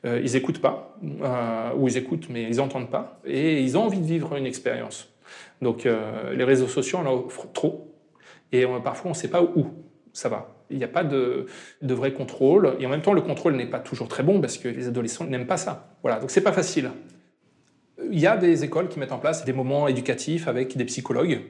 Euh, 0.05 0.21
ils 0.23 0.35
écoutent 0.35 0.61
pas, 0.61 0.97
euh, 1.03 1.71
ou 1.77 1.87
ils 1.87 1.97
écoutent 1.97 2.29
mais 2.29 2.43
ils 2.43 2.57
n'entendent 2.57 2.91
pas, 2.91 3.19
et 3.25 3.61
ils 3.61 3.75
ont 3.75 3.83
envie 3.83 3.99
de 3.99 4.05
vivre 4.05 4.35
une 4.35 4.45
expérience. 4.45 5.11
Donc 5.61 5.85
les 5.85 6.43
réseaux 6.43 6.67
sociaux 6.67 6.99
en 6.99 7.07
offrent 7.07 7.51
trop, 7.53 7.95
et 8.51 8.65
parfois 8.83 9.07
on 9.07 9.13
ne 9.13 9.17
sait 9.17 9.29
pas 9.29 9.41
où 9.41 9.67
ça 10.13 10.29
va. 10.29 10.54
Il 10.69 10.77
n'y 10.77 10.83
a 10.83 10.89
pas 10.89 11.03
de, 11.03 11.45
vrai 11.81 12.13
contrôle. 12.13 12.75
Et 12.79 12.85
en 12.85 12.89
même 12.89 13.01
temps, 13.01 13.13
le 13.13 13.21
contrôle 13.21 13.55
n'est 13.55 13.69
pas 13.69 13.79
toujours 13.79 14.07
très 14.07 14.23
bon 14.23 14.41
parce 14.41 14.57
que 14.57 14.67
les 14.67 14.87
adolescents 14.87 15.25
n'aiment 15.25 15.47
pas 15.47 15.57
ça. 15.57 15.95
Voilà, 16.01 16.19
donc 16.19 16.31
c'est 16.31 16.41
pas 16.41 16.51
facile. 16.51 16.91
Il 18.11 18.19
y 18.19 18.27
a 18.27 18.37
des 18.37 18.63
écoles 18.63 18.89
qui 18.89 18.99
mettent 18.99 19.11
en 19.11 19.19
place 19.19 19.45
des 19.45 19.53
moments 19.53 19.87
éducatifs 19.87 20.47
avec 20.47 20.75
des 20.75 20.85
psychologues 20.85 21.41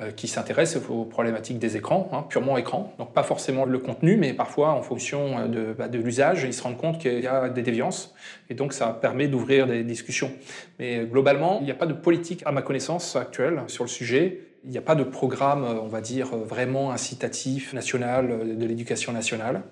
euh, 0.00 0.12
qui 0.12 0.28
s'intéressent 0.28 0.88
aux 0.88 1.04
problématiques 1.04 1.58
des 1.58 1.76
écrans, 1.76 2.08
hein, 2.12 2.24
purement 2.28 2.56
écran. 2.56 2.94
Donc 2.98 3.12
pas 3.12 3.24
forcément 3.24 3.64
le 3.64 3.78
contenu, 3.78 4.16
mais 4.16 4.32
parfois 4.32 4.70
en 4.70 4.82
fonction 4.82 5.38
euh, 5.38 5.48
de, 5.48 5.72
bah, 5.72 5.88
de 5.88 5.98
l'usage, 5.98 6.44
ils 6.44 6.54
se 6.54 6.62
rendent 6.62 6.76
compte 6.76 6.98
qu'il 6.98 7.18
y 7.18 7.26
a 7.26 7.48
des 7.48 7.62
déviances. 7.62 8.14
Et 8.48 8.54
donc 8.54 8.74
ça 8.74 8.96
permet 9.00 9.26
d'ouvrir 9.26 9.66
des 9.66 9.82
discussions. 9.82 10.30
Mais 10.78 11.04
globalement, 11.04 11.58
il 11.60 11.64
n'y 11.64 11.72
a 11.72 11.74
pas 11.74 11.86
de 11.86 11.94
politique, 11.94 12.44
à 12.46 12.52
ma 12.52 12.62
connaissance 12.62 13.16
actuelle, 13.16 13.62
sur 13.66 13.82
le 13.82 13.88
sujet. 13.88 14.47
Il 14.64 14.70
n'y 14.70 14.78
a 14.78 14.82
pas 14.82 14.94
de 14.94 15.04
programme, 15.04 15.64
euh, 15.64 15.80
on 15.80 15.88
va 15.88 16.00
dire, 16.00 16.34
euh, 16.34 16.44
vraiment 16.44 16.90
incitatif 16.90 17.72
national 17.72 18.30
euh, 18.30 18.54
de 18.54 18.66
l'éducation 18.66 19.12
nationale. 19.12 19.62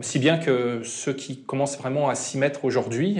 si 0.00 0.18
bien 0.18 0.38
que 0.38 0.82
ceux 0.84 1.12
qui 1.12 1.42
commencent 1.42 1.78
vraiment 1.78 2.08
à 2.08 2.14
s'y 2.14 2.38
mettre 2.38 2.64
aujourd'hui, 2.64 3.18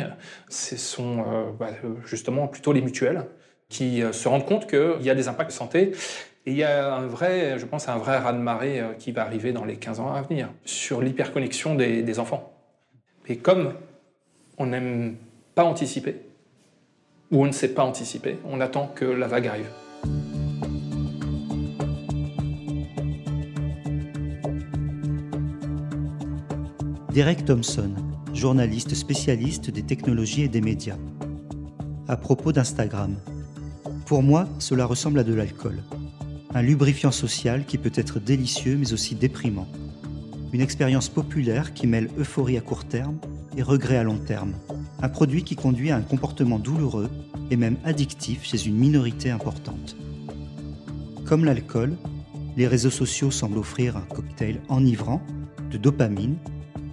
ce 0.48 0.76
sont 0.76 1.24
bah, 1.58 1.70
justement 2.04 2.46
plutôt 2.46 2.72
les 2.72 2.82
mutuelles 2.82 3.24
qui 3.68 4.02
se 4.12 4.28
rendent 4.28 4.46
compte 4.46 4.68
qu'il 4.68 5.02
y 5.02 5.10
a 5.10 5.14
des 5.16 5.26
impacts 5.26 5.50
de 5.50 5.56
santé. 5.56 5.92
Et 6.46 6.52
il 6.52 6.56
y 6.56 6.62
a 6.62 6.94
un 6.94 7.06
vrai, 7.06 7.58
je 7.58 7.66
pense, 7.66 7.88
un 7.88 7.98
vrai 7.98 8.16
raz-de-marée 8.18 8.80
qui 9.00 9.10
va 9.10 9.22
arriver 9.22 9.52
dans 9.52 9.64
les 9.64 9.76
15 9.76 9.98
ans 9.98 10.12
à 10.12 10.22
venir 10.22 10.50
sur 10.64 11.00
l'hyperconnexion 11.00 11.74
des, 11.74 12.02
des 12.02 12.18
enfants. 12.20 12.52
Et 13.26 13.38
comme 13.38 13.74
on 14.56 14.66
n'aime 14.66 15.16
pas 15.56 15.64
anticiper, 15.64 16.16
ou 17.32 17.42
on 17.42 17.46
ne 17.46 17.52
sait 17.52 17.74
pas 17.74 17.82
anticiper, 17.82 18.38
on 18.44 18.60
attend 18.60 18.86
que 18.86 19.04
la 19.04 19.26
vague 19.26 19.48
arrive. 19.48 19.70
Derek 27.12 27.44
Thompson, 27.44 27.90
journaliste 28.32 28.94
spécialiste 28.94 29.68
des 29.68 29.82
technologies 29.82 30.42
et 30.42 30.48
des 30.48 30.60
médias. 30.60 30.96
à 32.06 32.16
propos 32.16 32.52
d'Instagram. 32.52 33.16
Pour 34.06 34.22
moi, 34.22 34.48
cela 34.60 34.84
ressemble 34.84 35.18
à 35.18 35.24
de 35.24 35.34
l'alcool. 35.34 35.82
Un 36.54 36.62
lubrifiant 36.62 37.10
social 37.10 37.64
qui 37.64 37.78
peut 37.78 37.92
être 37.94 38.20
délicieux 38.20 38.76
mais 38.76 38.92
aussi 38.92 39.16
déprimant. 39.16 39.66
Une 40.52 40.60
expérience 40.60 41.08
populaire 41.08 41.74
qui 41.74 41.88
mêle 41.88 42.10
euphorie 42.16 42.56
à 42.56 42.60
court 42.60 42.84
terme 42.84 43.18
et 43.56 43.62
regret 43.62 43.96
à 43.96 44.04
long 44.04 44.18
terme. 44.18 44.54
Un 45.02 45.08
produit 45.08 45.42
qui 45.42 45.56
conduit 45.56 45.90
à 45.90 45.96
un 45.96 46.02
comportement 46.02 46.60
douloureux 46.60 47.10
et 47.50 47.56
même 47.56 47.76
addictif 47.84 48.44
chez 48.44 48.66
une 48.66 48.76
minorité 48.76 49.30
importante. 49.30 49.96
Comme 51.24 51.44
l'alcool, 51.44 51.96
les 52.56 52.68
réseaux 52.68 52.90
sociaux 52.90 53.32
semblent 53.32 53.58
offrir 53.58 53.96
un 53.96 54.02
cocktail 54.02 54.60
enivrant 54.68 55.20
de 55.72 55.78
dopamine, 55.78 56.36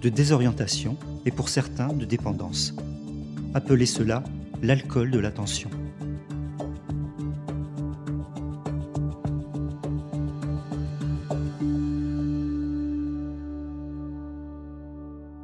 de 0.02 0.08
désorientation 0.08 0.96
et 1.26 1.30
pour 1.30 1.48
certains 1.48 1.88
de 1.88 2.04
dépendance. 2.04 2.74
Appelez 3.54 3.86
cela 3.86 4.22
l'alcool 4.62 5.10
de 5.10 5.18
l'attention. 5.18 5.70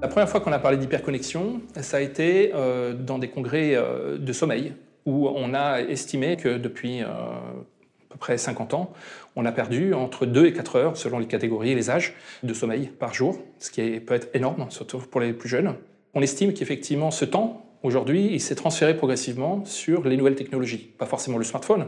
La 0.01 0.09
première 0.09 0.29
fois 0.29 0.41
qu'on 0.41 0.53
a 0.53 0.59
parlé 0.59 0.77
d'hyperconnexion, 0.77 1.63
ça 1.81 1.97
a 1.97 2.01
été 2.01 2.53
euh, 2.55 2.93
dans 2.93 3.19
des 3.19 3.29
congrès 3.29 3.75
euh, 3.75 4.19
de 4.19 4.33
sommeil, 4.33 4.75
où 5.07 5.29
on 5.29 5.55
a 5.55 5.81
estimé 5.81 6.37
que 6.37 6.57
depuis 6.59 7.03
euh, 7.03 7.07
à 7.07 8.11
peu 8.11 8.19
près 8.19 8.39
50 8.39 8.75
ans, 8.75 8.93
on 9.37 9.45
a 9.45 9.53
perdu 9.53 9.95
entre 9.95 10.27
2 10.27 10.47
et 10.47 10.53
4 10.53 10.77
heures, 10.77 10.97
selon 10.97 11.19
les 11.19 11.27
catégories 11.27 11.71
et 11.71 11.75
les 11.75 11.91
âges, 11.91 12.15
de 12.43 12.55
sommeil 12.55 12.87
par 12.99 13.15
jour, 13.15 13.39
ce 13.59 13.71
qui 13.71 14.01
peut 14.01 14.15
être 14.15 14.29
énorme, 14.35 14.67
surtout 14.71 14.99
pour 14.99 15.21
les 15.21 15.33
plus 15.33 15.49
jeunes. 15.49 15.75
On 16.15 16.23
estime 16.23 16.53
qu'effectivement, 16.53 17.11
ce 17.11 17.25
temps, 17.25 17.67
aujourd'hui, 17.83 18.29
il 18.33 18.41
s'est 18.41 18.55
transféré 18.55 18.97
progressivement 18.97 19.65
sur 19.65 20.05
les 20.05 20.17
nouvelles 20.17 20.37
technologies. 20.37 20.93
Pas 20.99 21.07
forcément 21.07 21.39
le 21.39 21.45
smartphone, 21.45 21.87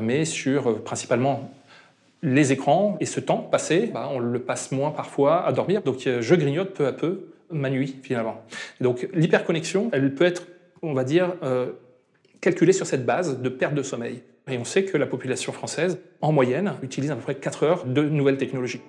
mais 0.00 0.24
sur 0.24 0.82
principalement 0.84 1.50
les 2.22 2.52
écrans. 2.52 2.96
Et 3.00 3.06
ce 3.06 3.20
temps 3.20 3.38
passé, 3.38 3.90
bah, 3.92 4.08
on 4.12 4.18
le 4.18 4.38
passe 4.38 4.72
moins 4.72 4.90
parfois 4.90 5.46
à 5.46 5.52
dormir. 5.52 5.82
Donc 5.82 6.00
je 6.00 6.34
grignote 6.34 6.74
peu 6.74 6.86
à 6.86 6.92
peu 6.92 7.28
ma 7.50 7.70
nuit 7.70 7.96
finalement. 8.02 8.42
donc 8.80 9.08
l'hyperconnexion, 9.14 9.88
elle 9.92 10.12
peut 10.14 10.24
être, 10.24 10.48
on 10.82 10.94
va 10.94 11.04
dire, 11.04 11.34
euh, 11.44 11.70
calculée 12.40 12.72
sur 12.72 12.86
cette 12.86 13.06
base 13.06 13.40
de 13.40 13.48
perte 13.48 13.74
de 13.74 13.82
sommeil. 13.82 14.22
Et 14.48 14.58
on 14.58 14.64
sait 14.64 14.84
que 14.84 14.96
la 14.96 15.06
population 15.06 15.52
française, 15.52 15.98
en 16.20 16.32
moyenne, 16.32 16.74
utilise 16.82 17.10
à 17.10 17.16
peu 17.16 17.22
près 17.22 17.34
4 17.34 17.62
heures 17.64 17.84
de 17.84 18.02
nouvelles 18.02 18.36
technologies. 18.36 18.80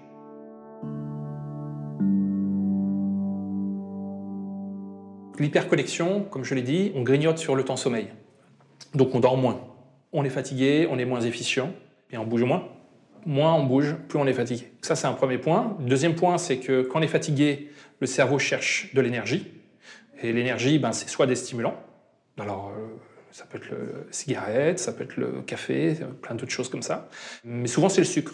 L'hyperconnexion, 5.40 6.24
comme 6.24 6.44
je 6.44 6.56
l'ai 6.56 6.62
dit, 6.62 6.92
on 6.96 7.04
grignote 7.04 7.38
sur 7.38 7.56
le 7.56 7.64
temps 7.64 7.76
sommeil. 7.76 8.08
Donc 8.96 9.14
on 9.14 9.20
dort 9.20 9.38
moins. 9.38 9.62
On 10.12 10.24
est 10.24 10.30
fatigué, 10.30 10.88
on 10.90 10.98
est 10.98 11.06
moins 11.06 11.22
efficient 11.22 11.74
et 12.12 12.18
on 12.18 12.26
bouge 12.26 12.44
moins. 12.44 12.70
Moins 13.26 13.54
on 13.54 13.66
bouge, 13.66 13.96
plus 14.08 14.18
on 14.18 14.26
est 14.26 14.34
fatigué. 14.34 14.72
Ça, 14.82 14.96
c'est 14.96 15.08
un 15.08 15.14
premier 15.14 15.38
point. 15.38 15.76
Deuxième 15.80 16.16
point, 16.16 16.38
c'est 16.38 16.58
que 16.58 16.82
quand 16.84 17.00
on 17.00 17.02
est 17.02 17.08
fatigué, 17.08 17.70
le 18.00 18.08
cerveau 18.08 18.40
cherche 18.40 18.94
de 18.94 19.02
l'énergie. 19.02 19.48
Et 20.22 20.34
l'énergie, 20.34 20.80
ben, 20.80 20.92
c'est 20.92 21.10
soit 21.10 21.28
des 21.28 21.36
stimulants, 21.36 21.76
alors 22.40 22.72
euh, 22.76 22.88
ça 23.38 23.46
peut 23.46 23.60
être 23.60 23.70
le 23.70 24.08
cigarette, 24.10 24.80
ça 24.80 24.92
peut 24.92 25.04
être 25.04 25.16
le 25.16 25.44
café, 25.46 25.96
plein 26.24 26.34
d'autres 26.34 26.52
choses 26.52 26.70
comme 26.70 26.82
ça, 26.82 27.08
mais 27.46 27.68
souvent 27.68 27.88
c'est 27.88 28.02
le 28.02 28.08
sucre. 28.08 28.34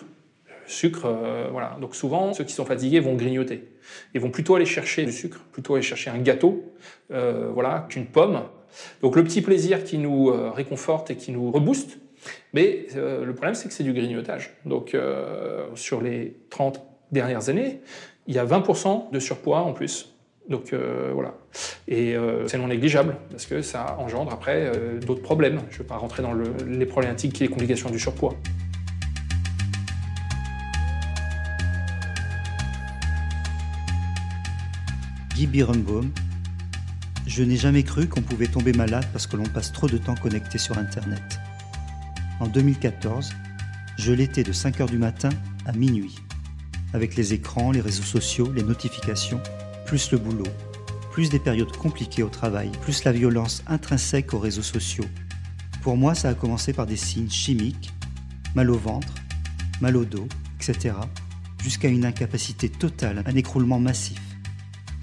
Sucre, 0.66 1.08
euh, 1.08 1.50
voilà. 1.52 1.78
Donc 1.82 1.94
souvent, 1.94 2.34
ceux 2.34 2.46
qui 2.46 2.54
sont 2.54 2.64
fatigués 2.64 3.02
vont 3.02 3.16
grignoter. 3.16 3.68
Ils 4.14 4.22
vont 4.22 4.32
plutôt 4.32 4.56
aller 4.56 4.66
chercher 4.66 5.04
du 5.04 5.12
sucre, 5.12 5.42
plutôt 5.52 5.74
aller 5.74 5.84
chercher 5.84 6.10
un 6.10 6.20
gâteau, 6.20 6.74
euh, 7.12 7.52
voilà, 7.54 7.86
qu'une 7.90 8.06
pomme. 8.06 8.44
Donc 9.02 9.18
le 9.18 9.26
petit 9.26 9.42
plaisir 9.42 9.84
qui 9.84 9.98
nous 9.98 10.32
réconforte 10.54 11.12
et 11.12 11.18
qui 11.18 11.34
nous 11.34 11.52
rebooste, 11.52 11.98
mais 12.54 12.88
le 12.96 13.34
problème 13.34 13.56
c'est 13.56 13.68
que 13.68 13.74
c'est 13.74 13.84
du 13.84 13.92
grignotage. 13.92 14.54
Donc 14.66 14.98
sur 15.76 16.02
les 16.02 16.38
30 16.50 16.82
dernières 17.12 17.50
années, 17.50 17.82
il 18.26 18.34
y 18.36 18.40
a 18.40 18.46
20% 18.46 19.12
de 19.12 19.20
surpoids 19.20 19.60
en 19.60 19.74
plus. 19.74 20.13
Donc 20.50 20.74
euh, 20.74 21.12
voilà. 21.14 21.36
Et 21.88 22.16
euh, 22.16 22.48
c'est 22.48 22.58
non 22.58 22.68
négligeable 22.68 23.16
parce 23.30 23.46
que 23.46 23.62
ça 23.62 23.96
engendre 24.00 24.34
après 24.34 24.66
euh, 24.66 25.00
d'autres 25.00 25.22
problèmes. 25.22 25.62
Je 25.70 25.76
ne 25.76 25.80
vais 25.80 25.88
pas 25.88 25.98
rentrer 25.98 26.22
dans 26.22 26.34
les 26.34 26.86
problématiques 26.86 27.42
et 27.42 27.46
les 27.46 27.50
complications 27.50 27.90
du 27.90 28.00
surpoids. 28.00 28.36
Guy 35.34 35.48
Birnbaum, 35.48 36.12
je 37.26 37.44
n'ai 37.44 37.56
jamais 37.56 37.84
cru 37.84 38.08
qu'on 38.08 38.22
pouvait 38.22 38.48
tomber 38.48 38.74
malade 38.74 39.06
parce 39.14 39.28
que 39.28 39.38
l'on 39.38 39.44
passe 39.44 39.72
trop 39.72 39.88
de 39.88 39.98
temps 39.98 40.16
connecté 40.16 40.58
sur 40.58 40.78
Internet. 40.78 41.24
En 42.40 42.48
2014, 42.48 43.34
je 43.98 44.12
l'étais 44.12 44.44
de 44.44 44.52
5h 44.52 44.90
du 44.90 44.98
matin 44.98 45.30
à 45.66 45.72
minuit 45.72 46.16
avec 46.94 47.16
les 47.16 47.34
écrans, 47.34 47.72
les 47.72 47.82
réseaux 47.82 48.04
sociaux, 48.04 48.52
les 48.54 48.62
notifications, 48.64 49.42
plus 49.86 50.12
le 50.12 50.18
boulot, 50.18 50.52
plus 51.12 51.30
des 51.30 51.40
périodes 51.40 51.76
compliquées 51.78 52.24
au 52.24 52.30
travail, 52.30 52.72
plus 52.82 53.04
la 53.04 53.12
violence 53.12 53.64
intrinsèque 53.68 54.34
aux 54.34 54.40
réseaux 54.40 54.62
sociaux. 54.62 55.06
Pour 55.82 55.98
moi, 55.98 56.16
ça 56.16 56.30
a 56.30 56.34
commencé 56.34 56.74
par 56.74 56.86
des 56.86 56.96
signes 56.96 57.30
chimiques, 57.30 57.92
mal 58.56 58.70
au 58.70 58.78
ventre, 58.78 59.14
mal 59.82 59.98
au 59.98 60.06
dos, 60.06 60.28
etc., 60.60 60.96
jusqu'à 61.62 61.88
une 61.88 62.06
incapacité 62.06 62.70
totale, 62.70 63.24
un 63.26 63.36
écroulement 63.36 63.80
massif. 63.80 64.22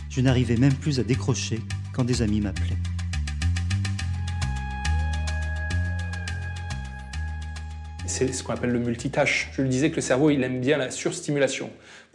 Je 0.09 0.21
n'arrivais 0.21 0.57
même 0.57 0.75
plus 0.75 0.99
à 0.99 1.05
décrocher 1.05 1.61
quand 1.93 2.05
des 2.05 2.23
amis 2.23 2.41
m'appelaient. 2.41 2.77
c'est 8.11 8.33
ce 8.33 8.43
qu'on 8.43 8.53
appelle 8.53 8.71
le 8.71 8.81
multitâche. 8.81 9.51
Je 9.57 9.63
lui 9.63 9.69
disais 9.69 9.91
que 9.91 9.97
le 9.97 10.03
cerveau, 10.03 10.31
il 10.31 10.43
aime 10.43 10.61
bien 10.61 10.77
la 10.77 10.91
surstimulation 10.91 11.71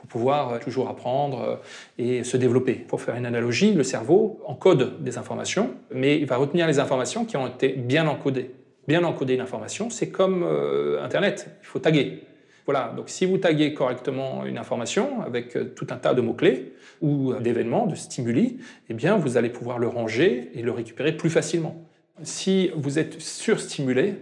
pour 0.06 0.20
pouvoir 0.20 0.54
euh, 0.54 0.60
toujours 0.60 0.90
apprendre 0.90 1.42
euh, 1.42 1.56
et 1.98 2.24
se 2.24 2.38
développer. 2.38 2.74
Pour 2.74 3.02
faire 3.02 3.16
une 3.16 3.26
analogie, 3.26 3.74
le 3.74 3.84
cerveau 3.84 4.40
encode 4.46 5.04
des 5.04 5.18
informations, 5.18 5.72
mais 5.92 6.18
il 6.18 6.26
va 6.26 6.38
retenir 6.38 6.68
les 6.68 6.80
informations 6.80 7.26
qui 7.26 7.38
ont 7.38 7.48
été 7.48 7.70
bien 7.70 8.08
encodées. 8.08 8.52
Bien 8.88 9.04
encoder 9.04 9.34
une 9.34 9.42
information, 9.42 9.90
c'est 9.90 10.10
comme 10.10 10.44
euh, 10.44 11.04
Internet, 11.04 11.50
il 11.62 11.66
faut 11.66 11.80
taguer. 11.80 12.24
Voilà, 12.66 12.94
donc 12.96 13.10
si 13.10 13.26
vous 13.26 13.38
taguez 13.38 13.74
correctement 13.74 14.46
une 14.46 14.58
information 14.58 15.22
avec 15.22 15.76
tout 15.76 15.88
un 15.90 15.98
tas 15.98 16.16
de 16.16 16.22
mots-clés 16.22 16.74
ou 17.02 17.34
d'événements, 17.36 17.86
de 17.86 17.94
stimuli, 17.94 18.58
eh 18.90 18.94
bien 18.96 19.18
vous 19.18 19.38
allez 19.38 19.50
pouvoir 19.50 19.78
le 19.78 19.88
ranger 19.88 20.50
et 20.56 20.64
le 20.64 20.72
récupérer 20.72 21.12
plus 21.12 21.30
facilement. 21.30 21.76
Si 22.24 22.72
vous 22.76 22.98
êtes 22.98 23.22
surstimulé, 23.22 24.16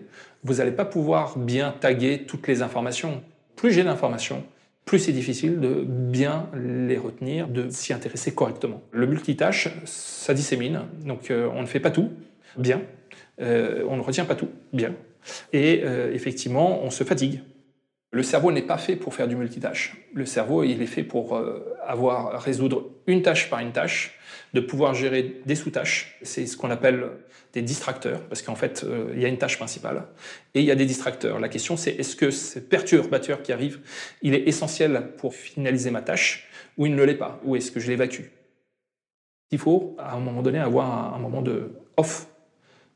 vous 0.43 0.55
n'allez 0.55 0.73
pas 0.73 0.83
pouvoir 0.83 1.37
bien 1.37 1.73
taguer 1.79 2.25
toutes 2.27 2.47
les 2.47 2.61
informations. 2.61 3.23
Plus 3.55 3.71
j'ai 3.71 3.83
d'informations, 3.83 4.43
plus 4.85 4.99
c'est 4.99 5.11
difficile 5.11 5.59
de 5.59 5.85
bien 5.85 6.49
les 6.55 6.97
retenir, 6.97 7.47
de 7.47 7.69
s'y 7.69 7.93
intéresser 7.93 8.33
correctement. 8.33 8.81
Le 8.91 9.07
multitâche, 9.07 9.69
ça 9.85 10.33
dissémine, 10.33 10.81
donc 11.05 11.31
euh, 11.31 11.49
on 11.53 11.61
ne 11.61 11.67
fait 11.67 11.79
pas 11.79 11.91
tout 11.91 12.11
bien, 12.57 12.81
euh, 13.41 13.85
on 13.87 13.97
ne 13.97 14.01
retient 14.01 14.25
pas 14.25 14.35
tout 14.35 14.49
bien, 14.73 14.93
et 15.53 15.81
euh, 15.83 16.13
effectivement, 16.13 16.83
on 16.83 16.89
se 16.89 17.03
fatigue. 17.03 17.41
Le 18.11 18.23
cerveau 18.23 18.51
n'est 18.51 18.61
pas 18.61 18.77
fait 18.77 18.95
pour 18.95 19.15
faire 19.15 19.27
du 19.27 19.35
multitâche. 19.35 19.97
Le 20.13 20.25
cerveau, 20.25 20.63
il 20.63 20.83
est 20.83 20.87
fait 20.87 21.01
pour 21.01 21.41
avoir 21.83 22.39
résoudre 22.39 22.91
une 23.07 23.23
tâche 23.23 23.49
par 23.49 23.59
une 23.59 23.71
tâche, 23.71 24.19
de 24.53 24.59
pouvoir 24.59 24.93
gérer 24.93 25.41
des 25.45 25.55
sous-tâches. 25.55 26.17
C'est 26.21 26.45
ce 26.45 26.55
qu'on 26.55 26.69
appelle 26.69 27.09
des 27.53 27.61
distracteurs, 27.61 28.21
parce 28.27 28.41
qu'en 28.41 28.55
fait, 28.55 28.83
euh, 28.83 29.11
il 29.13 29.21
y 29.21 29.25
a 29.25 29.27
une 29.27 29.37
tâche 29.37 29.57
principale 29.57 30.07
et 30.53 30.59
il 30.59 30.65
y 30.65 30.71
a 30.71 30.75
des 30.75 30.85
distracteurs. 30.85 31.39
La 31.39 31.49
question, 31.49 31.77
c'est 31.77 31.91
est-ce 31.91 32.15
que 32.15 32.31
ce 32.31 32.59
perturbateur 32.59 33.41
qui 33.41 33.51
arrive, 33.51 33.79
il 34.21 34.33
est 34.33 34.47
essentiel 34.47 35.11
pour 35.17 35.35
finaliser 35.35 35.91
ma 35.91 36.01
tâche 36.01 36.47
ou 36.77 36.85
il 36.85 36.95
ne 36.95 37.03
l'est 37.03 37.15
pas? 37.15 37.39
Ou 37.43 37.55
est-ce 37.55 37.71
que 37.71 37.79
je 37.79 37.89
l'évacue? 37.89 38.25
Il 39.51 39.59
faut, 39.59 39.95
à 39.99 40.15
un 40.15 40.19
moment 40.19 40.41
donné, 40.41 40.57
avoir 40.57 41.13
un, 41.13 41.19
moment 41.19 41.43
de 41.43 41.73
off 41.97 42.27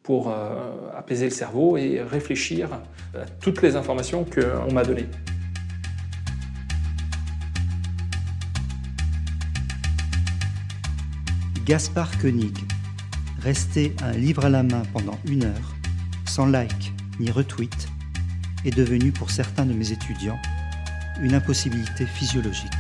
pour 0.02 0.32
euh, 0.32 0.90
apaiser 0.96 1.26
le 1.26 1.32
cerveau 1.32 1.78
et 1.78 2.02
réfléchir 2.02 2.74
à 2.74 3.26
toutes 3.42 3.62
les 3.62 3.76
informations 3.76 4.26
qu'on 4.26 4.74
m'a 4.74 4.84
données. 4.84 5.06
Gaspard 11.68 12.18
Koenig 12.22 12.58
Rester 13.42 13.94
un 14.02 14.14
livre 14.14 14.46
à 14.46 14.50
la 14.50 14.64
main 14.64 14.84
pendant 14.94 15.20
une 15.28 15.44
heure, 15.44 15.76
sans 16.26 16.46
like 16.46 16.94
ni 17.20 17.30
retweet, 17.30 17.90
est 18.64 18.74
devenu 18.74 19.12
pour 19.12 19.32
certains 19.32 19.66
de 19.66 19.74
mes 19.74 19.92
étudiants 19.92 20.40
une 21.22 21.34
impossibilité 21.34 22.06
physiologique. 22.06 22.72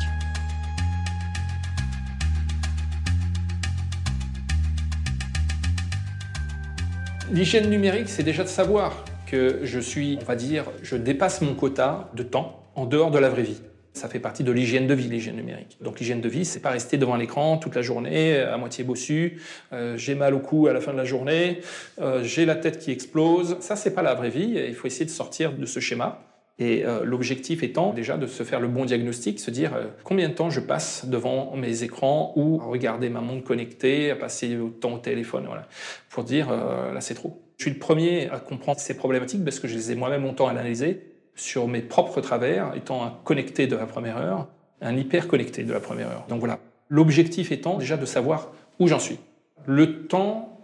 L'hygiène 7.33 7.69
numérique, 7.69 8.07
c'est 8.07 8.23
déjà 8.23 8.43
de 8.43 8.47
savoir 8.47 9.03
que 9.25 9.59
je 9.63 9.79
suis, 9.79 10.17
on 10.21 10.23
va 10.23 10.37
dire, 10.37 10.63
je 10.81 10.95
dépasse 10.95 11.41
mon 11.41 11.55
quota 11.55 12.09
de 12.13 12.23
temps 12.23 12.63
en 12.75 12.85
dehors 12.85 13.11
de 13.11 13.19
la 13.19 13.27
vraie 13.27 13.43
vie. 13.43 13.59
Ça 13.97 14.07
fait 14.09 14.19
partie 14.19 14.43
de 14.43 14.51
l'hygiène 14.51 14.85
de 14.85 14.93
vie, 14.93 15.09
l'hygiène 15.09 15.37
numérique. 15.37 15.77
Donc 15.81 15.99
l'hygiène 15.99 16.21
de 16.21 16.29
vie, 16.29 16.45
c'est 16.45 16.59
pas 16.59 16.69
rester 16.69 16.97
devant 16.97 17.15
l'écran 17.15 17.57
toute 17.57 17.73
la 17.73 17.81
journée, 17.81 18.37
à 18.37 18.55
moitié 18.57 18.83
bossu, 18.83 19.41
euh, 19.73 19.97
j'ai 19.97 20.13
mal 20.13 20.35
au 20.35 20.39
cou 20.39 20.67
à 20.67 20.73
la 20.73 20.81
fin 20.81 20.91
de 20.91 20.97
la 20.97 21.03
journée, 21.03 21.61
euh, 21.99 22.23
j'ai 22.23 22.45
la 22.45 22.55
tête 22.55 22.77
qui 22.77 22.91
explose. 22.91 23.57
Ça, 23.59 23.75
c'est 23.75 23.95
pas 23.95 24.03
la 24.03 24.13
vraie 24.13 24.29
vie. 24.29 24.55
Il 24.67 24.75
faut 24.75 24.85
essayer 24.85 25.05
de 25.05 25.09
sortir 25.09 25.53
de 25.53 25.65
ce 25.65 25.79
schéma. 25.79 26.23
Et 26.59 26.85
euh, 26.85 27.03
l'objectif 27.03 27.63
étant 27.63 27.91
déjà 27.91 28.17
de 28.17 28.27
se 28.27 28.43
faire 28.43 28.59
le 28.59 28.67
bon 28.67 28.85
diagnostic, 28.85 29.39
se 29.39 29.49
dire 29.49 29.71
combien 30.03 30.29
de 30.29 30.33
temps 30.33 30.51
je 30.51 30.59
passe 30.59 31.05
devant 31.05 31.55
mes 31.55 31.81
écrans 31.81 32.33
ou 32.35 32.59
à 32.61 32.65
regarder 32.65 33.09
ma 33.09 33.21
montre 33.21 33.43
connectée, 33.43 34.11
à 34.11 34.15
passer 34.15 34.57
autant 34.57 34.93
au 34.93 34.99
téléphone, 34.99 35.45
voilà, 35.47 35.67
pour 36.09 36.23
dire 36.23 36.51
là 36.51 36.99
c'est 36.99 37.13
trop. 37.13 37.43
Je 37.57 37.65
suis 37.65 37.71
le 37.71 37.79
premier 37.79 38.29
à 38.29 38.39
comprendre 38.39 38.79
ces 38.79 38.95
problématiques 38.95 39.43
parce 39.43 39.59
que 39.59 39.67
je 39.67 39.75
les 39.75 39.91
ai 39.91 39.95
moi-même 39.95 40.23
longtemps 40.23 40.47
analysées 40.47 41.06
sur 41.37 41.67
mes 41.67 41.81
propres 41.81 42.19
travers, 42.19 42.75
étant 42.75 43.05
un 43.05 43.17
connecté 43.23 43.67
de 43.67 43.75
la 43.75 43.85
première 43.85 44.17
heure, 44.17 44.47
un 44.81 44.95
hyper 44.97 45.27
connecté 45.27 45.63
de 45.63 45.71
la 45.71 45.79
première 45.79 46.09
heure. 46.09 46.25
Donc 46.27 46.39
voilà, 46.39 46.59
l'objectif 46.89 47.51
étant 47.51 47.77
déjà 47.77 47.95
de 47.95 48.05
savoir 48.05 48.51
où 48.79 48.87
j'en 48.87 48.99
suis. 48.99 49.19
Le 49.65 50.07
temps 50.07 50.59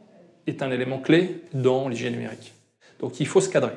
est 0.47 0.61
un 0.61 0.71
élément 0.71 0.99
clé 0.99 1.41
dans 1.53 1.87
l'hygiène 1.87 2.13
numérique. 2.13 2.53
Donc 2.99 3.19
il 3.19 3.27
faut 3.27 3.41
se 3.41 3.49
cadrer. 3.49 3.73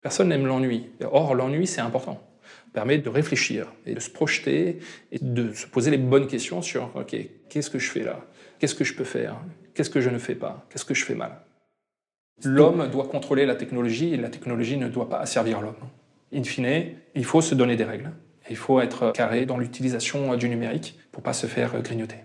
Personne 0.00 0.28
n'aime 0.28 0.46
l'ennui. 0.46 0.86
Or, 1.10 1.34
l'ennui, 1.34 1.66
c'est 1.66 1.80
important. 1.80 2.22
Ça 2.42 2.72
permet 2.72 2.98
de 2.98 3.08
réfléchir 3.08 3.66
et 3.84 3.94
de 3.94 4.00
se 4.00 4.10
projeter 4.10 4.78
et 5.10 5.18
de 5.20 5.52
se 5.52 5.66
poser 5.66 5.90
les 5.90 5.98
bonnes 5.98 6.28
questions 6.28 6.62
sur 6.62 6.90
OK, 6.94 7.16
qu'est-ce 7.48 7.70
que 7.70 7.78
je 7.78 7.90
fais 7.90 8.04
là? 8.04 8.20
Qu'est-ce 8.58 8.74
que 8.74 8.84
je 8.84 8.94
peux 8.94 9.04
faire? 9.04 9.36
Qu'est-ce 9.74 9.90
que 9.90 10.00
je 10.00 10.10
ne 10.10 10.18
fais 10.18 10.34
pas? 10.34 10.66
Qu'est-ce 10.70 10.84
que 10.84 10.94
je 10.94 11.04
fais 11.04 11.14
mal? 11.14 11.40
L'homme 12.44 12.88
doit 12.88 13.08
contrôler 13.08 13.46
la 13.46 13.56
technologie 13.56 14.14
et 14.14 14.16
la 14.16 14.28
technologie 14.28 14.76
ne 14.76 14.88
doit 14.88 15.08
pas 15.08 15.18
asservir 15.18 15.60
l'homme. 15.60 15.74
In 16.32 16.44
fine, 16.44 16.94
il 17.16 17.24
faut 17.24 17.40
se 17.40 17.54
donner 17.56 17.74
des 17.74 17.84
règles. 17.84 18.12
Il 18.48 18.56
faut 18.56 18.80
être 18.80 19.10
carré 19.12 19.44
dans 19.44 19.58
l'utilisation 19.58 20.36
du 20.36 20.48
numérique 20.48 20.98
pour 21.10 21.22
pas 21.22 21.32
se 21.32 21.46
faire 21.46 21.80
grignoter. 21.82 22.18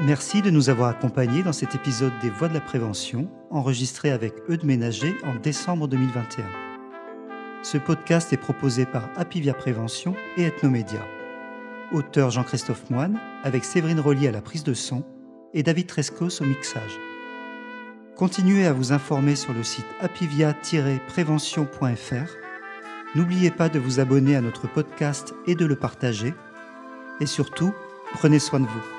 Merci 0.00 0.42
de 0.42 0.50
nous 0.50 0.68
avoir 0.68 0.90
accompagnés 0.90 1.42
dans 1.42 1.54
cet 1.54 1.74
épisode 1.74 2.12
des 2.20 2.28
Voix 2.28 2.48
de 2.48 2.54
la 2.54 2.60
prévention, 2.60 3.30
enregistré 3.50 4.10
avec 4.10 4.34
Eudes 4.50 4.64
Ménager 4.64 5.14
en 5.24 5.36
décembre 5.36 5.88
2021. 5.88 6.44
Ce 7.62 7.78
podcast 7.78 8.34
est 8.34 8.38
proposé 8.38 8.84
par 8.84 9.08
Apivia 9.16 9.54
Prévention 9.54 10.14
et 10.36 10.44
Ethnomédia. 10.44 11.00
Auteur 11.92 12.30
Jean-Christophe 12.30 12.90
Moine, 12.90 13.18
avec 13.44 13.64
Séverine 13.64 14.00
Rollier 14.00 14.28
à 14.28 14.32
la 14.32 14.42
prise 14.42 14.64
de 14.64 14.74
son 14.74 15.04
et 15.54 15.62
David 15.62 15.86
Trescos 15.86 16.42
au 16.42 16.44
mixage. 16.44 16.98
Continuez 18.16 18.66
à 18.66 18.72
vous 18.72 18.92
informer 18.92 19.34
sur 19.34 19.52
le 19.52 19.64
site 19.64 19.84
apivia-prévention.fr. 20.00 22.36
N'oubliez 23.16 23.50
pas 23.50 23.68
de 23.68 23.80
vous 23.80 23.98
abonner 23.98 24.36
à 24.36 24.40
notre 24.40 24.68
podcast 24.68 25.34
et 25.48 25.56
de 25.56 25.66
le 25.66 25.74
partager. 25.74 26.32
Et 27.20 27.26
surtout, 27.26 27.74
prenez 28.12 28.38
soin 28.38 28.60
de 28.60 28.66
vous. 28.66 28.93